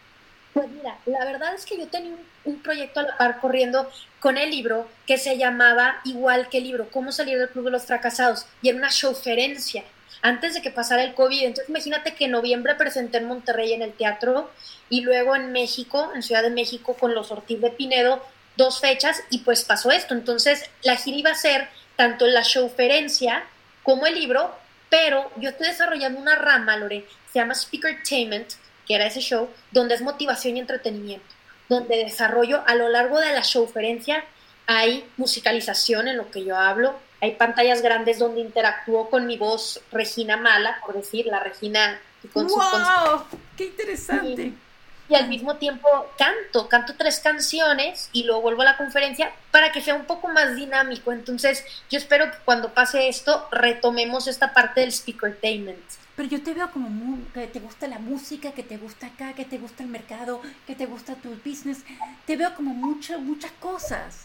Pues 0.55 0.69
mira, 0.71 0.99
la 1.07 1.25
verdad 1.25 1.55
es 1.55 1.65
que 1.67 1.79
yo 1.79 1.87
tenía 1.89 2.17
un, 2.45 2.61
proyecto 2.61 3.01
a 3.01 3.05
la 3.05 3.17
par 3.17 3.41
corriendo 3.41 3.89
con 4.19 4.39
el 4.39 4.51
libro 4.51 4.89
que 5.07 5.19
se 5.19 5.37
llamaba 5.37 6.01
igual 6.05 6.49
que 6.49 6.59
el 6.59 6.65
libro, 6.65 6.89
Cómo 6.91 7.13
salir 7.13 7.39
del 7.39 7.51
Club 7.51 7.67
de 7.67 7.71
los 7.73 7.85
Fracasados, 7.85 8.47
y 8.63 8.71
era 8.71 8.79
una 8.79 8.89
showferencia 8.91 9.85
antes 10.23 10.55
de 10.55 10.63
que 10.63 10.71
pasara 10.71 11.05
el 11.05 11.15
COVID. 11.15 11.45
Entonces 11.45 11.69
imagínate 11.69 12.15
que 12.15 12.25
en 12.25 12.33
noviembre 12.33 12.75
presenté 12.75 13.19
en 13.19 13.27
Monterrey 13.27 13.73
en 13.73 13.83
el 13.83 13.93
teatro 13.93 14.51
y 14.89 15.03
luego 15.03 15.37
en 15.37 15.53
México, 15.53 16.11
en 16.15 16.23
Ciudad 16.23 16.43
de 16.43 16.51
México, 16.51 16.95
con 16.95 17.15
los 17.15 17.31
Ortiz 17.31 17.61
de 17.61 17.71
Pinedo, 17.71 18.25
dos 18.59 18.81
fechas 18.81 19.23
y 19.31 19.39
pues 19.39 19.65
pasó 19.65 19.91
esto. 19.91 20.13
Entonces 20.13 20.69
la 20.83 20.97
gira 20.97 21.17
iba 21.17 21.31
a 21.31 21.35
ser 21.35 21.69
tanto 21.97 22.27
la 22.27 22.43
showferencia 22.43 23.45
como 23.83 24.07
el 24.07 24.15
libro, 24.15 24.55
pero 24.91 25.31
yo 25.37 25.49
estoy 25.49 25.69
desarrollando 25.69 26.21
una 26.21 26.35
rama, 26.35 26.77
Lore, 26.77 27.07
se 27.33 27.39
llama 27.39 27.55
Speakertainment, 27.55 28.53
que 28.87 28.95
era 28.95 29.07
ese 29.07 29.21
show, 29.21 29.49
donde 29.71 29.95
es 29.95 30.03
motivación 30.03 30.57
y 30.57 30.61
entretenimiento, 30.61 31.27
donde 31.69 32.05
desarrollo 32.05 32.63
a 32.67 32.75
lo 32.75 32.89
largo 32.89 33.19
de 33.21 33.33
la 33.33 33.41
showferencia 33.43 34.25
hay 34.67 35.09
musicalización 35.17 36.09
en 36.09 36.19
lo 36.19 36.31
que 36.31 36.45
yo 36.45 36.57
hablo, 36.57 36.99
hay 37.21 37.37
pantallas 37.37 37.81
grandes 37.81 38.19
donde 38.19 38.41
interactúo 38.41 39.09
con 39.09 39.27
mi 39.27 39.39
voz 39.39 39.81
Regina 39.91 40.37
Mala, 40.37 40.79
por 40.85 40.95
decir, 40.95 41.27
la 41.27 41.41
Regina 41.41 41.99
con 42.33 42.47
¡Wow! 42.47 43.25
¡Qué 43.57 43.65
interesante! 43.67 44.43
y 44.43 44.55
al 45.15 45.29
mismo 45.29 45.57
tiempo 45.57 45.89
canto, 46.19 46.69
canto 46.69 46.95
tres 46.97 47.21
canciones 47.21 48.11
y 48.13 48.25
luego 48.25 48.43
vuelvo 48.43 48.63
a 48.63 48.67
la 48.67 48.77
conferencia 48.77 49.33
para 49.51 49.73
que 49.73 49.81
sea 49.81 49.95
un 49.95 50.05
poco 50.05 50.29
más 50.29 50.55
dinámico. 50.57 51.13
Entonces, 51.13 51.65
yo 51.91 51.99
espero 51.99 52.31
que 52.31 52.39
cuando 52.45 52.75
pase 52.75 53.09
esto 53.09 53.49
retomemos 53.51 54.27
esta 54.27 54.53
parte 54.53 54.81
del 54.81 54.93
speakertainment. 54.93 55.79
Pero 56.17 56.29
yo 56.29 56.43
te 56.43 56.53
veo 56.53 56.71
como 56.73 56.91
muy, 56.91 57.25
que 57.33 57.47
te 57.47 57.61
gusta 57.61 57.87
la 57.87 58.01
música, 58.01 58.53
que 58.53 58.65
te 58.65 58.77
gusta 58.77 59.07
acá, 59.07 59.35
que 59.35 59.45
te 59.45 59.57
gusta 59.57 59.85
el 59.85 59.89
mercado, 59.89 60.43
que 60.67 60.75
te 60.75 60.87
gusta 60.87 61.15
tu 61.15 61.31
business. 61.45 61.79
Te 62.27 62.37
veo 62.37 62.55
como 62.55 62.75
muchas, 62.75 63.21
muchas 63.21 63.53
cosas. 63.53 64.25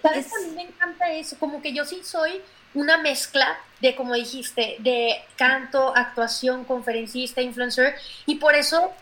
¿Sabes? 0.00 0.32
A 0.32 0.40
mí 0.46 0.54
me 0.54 0.62
encanta 0.62 1.12
eso, 1.12 1.38
como 1.38 1.62
que 1.62 1.72
yo 1.72 1.84
sí 1.84 2.00
soy 2.02 2.42
una 2.74 2.98
mezcla 2.98 3.58
de, 3.80 3.94
como 3.94 4.14
dijiste, 4.14 4.76
de 4.80 5.22
canto, 5.36 5.94
actuación, 5.94 6.64
conferencista, 6.64 7.40
influencer, 7.40 7.94
y 8.26 8.36
por 8.36 8.54
eso 8.54 8.92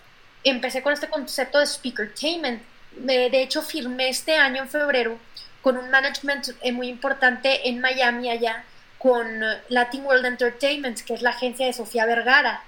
empecé 0.44 0.82
con 0.82 0.92
este 0.92 1.08
concepto 1.08 1.58
de 1.58 1.66
speakertainment. 1.66 2.62
De 2.92 3.42
hecho, 3.42 3.62
firmé 3.62 4.08
este 4.08 4.36
año 4.36 4.62
en 4.62 4.68
febrero 4.68 5.18
con 5.62 5.78
un 5.78 5.90
management 5.90 6.50
eh, 6.60 6.72
muy 6.72 6.88
importante 6.88 7.68
en 7.68 7.80
Miami 7.80 8.28
allá, 8.28 8.64
con 8.98 9.42
eh, 9.42 9.60
Latin 9.68 10.04
World 10.04 10.26
Entertainment, 10.26 11.00
que 11.00 11.14
es 11.14 11.22
la 11.22 11.30
agencia 11.30 11.66
de 11.66 11.72
Sofía 11.72 12.04
Vergara. 12.04 12.62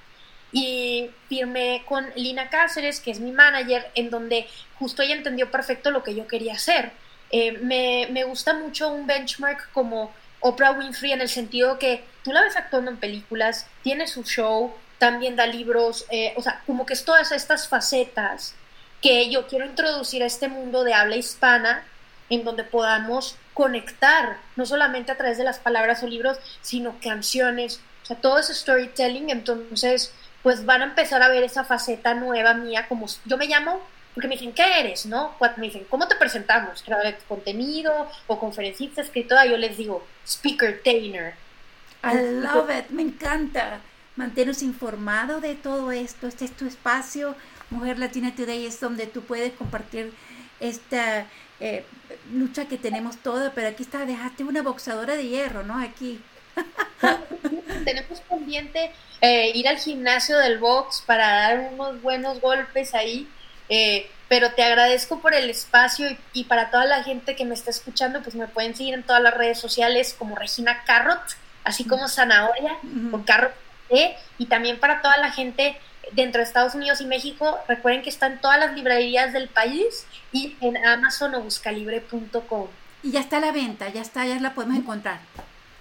Y 0.52 1.10
firmé 1.28 1.82
con 1.86 2.06
Lina 2.14 2.48
Cáceres, 2.48 3.00
que 3.00 3.10
es 3.10 3.18
mi 3.18 3.32
manager, 3.32 3.90
en 3.96 4.08
donde 4.08 4.46
justo 4.78 5.02
ella 5.02 5.16
entendió 5.16 5.50
perfecto 5.50 5.90
lo 5.90 6.04
que 6.04 6.14
yo 6.14 6.28
quería 6.28 6.54
hacer. 6.54 6.92
Eh, 7.32 7.58
me, 7.60 8.06
me 8.10 8.22
gusta 8.22 8.54
mucho 8.54 8.88
un 8.90 9.08
benchmark 9.08 9.72
como 9.72 10.14
Oprah 10.38 10.72
Winfrey 10.72 11.10
en 11.10 11.20
el 11.20 11.28
sentido 11.28 11.78
que 11.80 12.04
tú 12.22 12.32
la 12.32 12.42
ves 12.42 12.56
actuando 12.56 12.92
en 12.92 12.98
películas, 12.98 13.66
tiene 13.82 14.06
su 14.06 14.22
show, 14.22 14.72
también 15.04 15.36
da 15.36 15.46
libros, 15.46 16.06
eh, 16.08 16.32
o 16.34 16.40
sea, 16.40 16.62
como 16.66 16.86
que 16.86 16.94
es 16.94 17.04
todas 17.04 17.30
estas 17.30 17.68
facetas 17.68 18.54
que 19.02 19.28
yo 19.28 19.46
quiero 19.46 19.66
introducir 19.66 20.22
a 20.22 20.26
este 20.26 20.48
mundo 20.48 20.82
de 20.82 20.94
habla 20.94 21.16
hispana 21.16 21.84
en 22.30 22.42
donde 22.42 22.64
podamos 22.64 23.36
conectar, 23.52 24.38
no 24.56 24.64
solamente 24.64 25.12
a 25.12 25.18
través 25.18 25.36
de 25.36 25.44
las 25.44 25.58
palabras 25.58 26.02
o 26.02 26.06
libros, 26.06 26.38
sino 26.62 26.96
canciones, 27.02 27.82
o 28.02 28.06
sea, 28.06 28.16
todo 28.16 28.38
ese 28.38 28.54
storytelling, 28.54 29.28
entonces, 29.28 30.14
pues 30.42 30.64
van 30.64 30.80
a 30.80 30.86
empezar 30.86 31.22
a 31.22 31.28
ver 31.28 31.42
esa 31.42 31.64
faceta 31.64 32.14
nueva 32.14 32.54
mía, 32.54 32.86
como 32.88 33.04
yo 33.26 33.36
me 33.36 33.46
llamo, 33.46 33.82
porque 34.14 34.26
me 34.26 34.36
dicen, 34.36 34.54
¿qué 34.54 34.80
eres? 34.80 35.04
¿No? 35.04 35.36
Me 35.58 35.66
dicen, 35.66 35.86
¿cómo 35.90 36.08
te 36.08 36.16
presentamos? 36.16 36.82
¿Creador 36.82 37.14
contenido 37.28 38.08
o 38.26 38.40
conferencista, 38.40 39.02
escritora? 39.02 39.44
Yo 39.44 39.58
les 39.58 39.76
digo, 39.76 40.02
speaker 40.26 40.82
tainer. 40.82 41.34
I 42.02 42.40
love 42.40 42.70
it, 42.70 42.88
me 42.88 43.02
encanta. 43.02 43.82
Mantenernos 44.16 44.62
informados 44.62 45.42
de 45.42 45.54
todo 45.54 45.90
esto. 45.92 46.28
Este 46.28 46.44
es 46.44 46.52
tu 46.56 46.66
espacio. 46.66 47.34
Mujer 47.70 47.98
Latina 47.98 48.34
Today 48.34 48.66
es 48.66 48.78
donde 48.80 49.06
tú 49.06 49.22
puedes 49.22 49.52
compartir 49.54 50.12
esta 50.60 51.26
eh, 51.60 51.84
lucha 52.32 52.66
que 52.66 52.78
tenemos 52.78 53.16
toda, 53.18 53.52
pero 53.52 53.68
aquí 53.68 53.82
está, 53.82 54.06
dejaste 54.06 54.44
una 54.44 54.62
boxadora 54.62 55.16
de 55.16 55.26
hierro, 55.26 55.62
¿no? 55.64 55.80
Aquí. 55.80 56.20
tenemos 57.84 58.20
pendiente 58.22 58.92
eh, 59.20 59.50
ir 59.54 59.68
al 59.68 59.78
gimnasio 59.78 60.38
del 60.38 60.58
box 60.58 61.02
para 61.06 61.26
dar 61.26 61.70
unos 61.72 62.00
buenos 62.02 62.40
golpes 62.40 62.94
ahí, 62.94 63.28
eh, 63.68 64.10
pero 64.28 64.52
te 64.52 64.62
agradezco 64.62 65.20
por 65.20 65.34
el 65.34 65.50
espacio 65.50 66.16
y, 66.32 66.44
para 66.44 66.70
toda 66.70 66.84
la 66.84 67.02
gente 67.02 67.36
que 67.36 67.44
me 67.44 67.54
está 67.54 67.70
escuchando, 67.70 68.22
pues 68.22 68.34
me 68.34 68.46
pueden 68.46 68.74
seguir 68.74 68.94
en 68.94 69.02
todas 69.02 69.22
las 69.22 69.34
redes 69.34 69.58
sociales 69.58 70.14
como 70.18 70.36
Regina 70.36 70.82
Carrot, 70.84 71.20
así 71.62 71.84
como 71.84 72.08
Zanahoria 72.08 72.76
o 73.12 73.24
Carrot 73.24 73.63
y 74.38 74.46
también 74.46 74.78
para 74.78 75.02
toda 75.02 75.16
la 75.18 75.30
gente 75.30 75.76
dentro 76.12 76.40
de 76.40 76.44
Estados 76.44 76.74
Unidos 76.74 77.00
y 77.00 77.06
México, 77.06 77.58
recuerden 77.68 78.02
que 78.02 78.10
está 78.10 78.26
en 78.26 78.40
todas 78.40 78.58
las 78.58 78.74
librerías 78.74 79.32
del 79.32 79.48
país 79.48 80.06
y 80.32 80.56
en 80.60 80.76
Amazon 80.86 81.34
o 81.34 81.40
buscalibre.com. 81.40 82.68
Y 83.02 83.10
ya 83.10 83.20
está 83.20 83.36
a 83.38 83.40
la 83.40 83.52
venta, 83.52 83.88
ya 83.88 84.00
está, 84.00 84.24
ya 84.26 84.38
la 84.40 84.54
podemos 84.54 84.78
encontrar. 84.78 85.20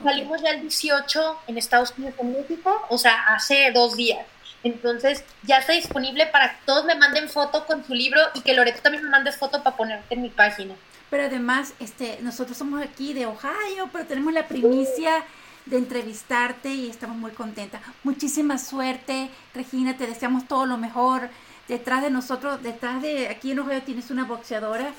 Salimos 0.03 0.41
ya 0.41 0.51
el 0.51 0.61
18 0.61 1.39
en 1.47 1.57
Estados 1.57 1.93
Unidos 1.97 2.15
y 2.21 2.25
México, 2.25 2.85
o 2.89 2.97
sea, 2.97 3.23
hace 3.27 3.71
dos 3.71 3.95
días. 3.95 4.25
Entonces 4.63 5.23
ya 5.43 5.57
está 5.57 5.73
disponible 5.73 6.25
para 6.27 6.51
que 6.51 6.65
todos 6.65 6.85
me 6.85 6.95
manden 6.95 7.29
foto 7.29 7.65
con 7.65 7.85
su 7.85 7.93
libro 7.93 8.21
y 8.33 8.41
que 8.41 8.53
Loreto 8.53 8.81
también 8.81 9.03
me 9.03 9.09
mandes 9.09 9.37
foto 9.37 9.63
para 9.63 9.75
ponerte 9.75 10.15
en 10.15 10.21
mi 10.21 10.29
página. 10.29 10.75
Pero 11.09 11.23
además, 11.23 11.73
este, 11.79 12.17
nosotros 12.21 12.57
somos 12.57 12.81
aquí 12.81 13.13
de 13.13 13.25
Ohio, 13.25 13.89
pero 13.91 14.05
tenemos 14.05 14.33
la 14.33 14.47
primicia 14.47 15.23
de 15.65 15.77
entrevistarte 15.77 16.69
y 16.69 16.89
estamos 16.89 17.17
muy 17.17 17.31
contentas. 17.31 17.81
Muchísima 18.03 18.57
suerte, 18.57 19.29
Regina, 19.53 19.97
te 19.97 20.07
deseamos 20.07 20.47
todo 20.47 20.65
lo 20.65 20.77
mejor. 20.77 21.29
Detrás 21.67 22.01
de 22.01 22.09
nosotros, 22.09 22.61
detrás 22.61 23.01
de 23.01 23.29
aquí 23.29 23.51
en 23.51 23.59
Ohio 23.59 23.81
tienes 23.81 24.11
una 24.11 24.25
boxeadora, 24.25 24.91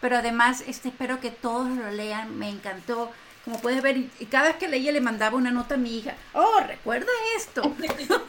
pero 0.00 0.16
además 0.16 0.64
este, 0.66 0.88
espero 0.88 1.20
que 1.20 1.30
todos 1.30 1.68
lo 1.68 1.90
lean, 1.90 2.38
me 2.38 2.48
encantó. 2.48 3.10
Como 3.44 3.60
puedes 3.60 3.80
ver, 3.80 3.96
y 3.96 4.26
cada 4.26 4.48
vez 4.48 4.56
que 4.56 4.66
leía 4.66 4.90
le 4.90 5.00
mandaba 5.00 5.36
una 5.36 5.52
nota 5.52 5.74
a 5.74 5.78
mi 5.78 5.98
hija. 5.98 6.16
Oh, 6.32 6.60
recuerda 6.66 7.06
esto. 7.36 7.76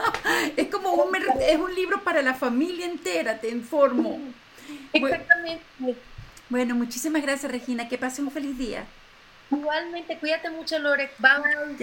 es 0.58 0.68
como 0.68 0.94
un, 0.94 1.16
es 1.42 1.58
un 1.58 1.74
libro 1.74 2.04
para 2.04 2.22
la 2.22 2.36
familia 2.36 2.86
entera, 2.86 3.40
te 3.40 3.50
informo. 3.50 4.20
Exactamente. 4.94 5.64
Bueno, 6.50 6.76
muchísimas 6.76 7.22
gracias 7.24 7.52
Regina, 7.52 7.90
que 7.90 7.98
pase 7.98 8.22
un 8.22 8.32
feliz 8.32 8.58
día. 8.58 8.86
Igualmente, 9.52 10.18
cuídate 10.20 10.50
mucho 10.50 10.78
Lore. 10.80 11.10
Bye. 11.20 11.78